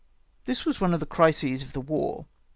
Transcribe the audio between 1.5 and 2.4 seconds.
of the war.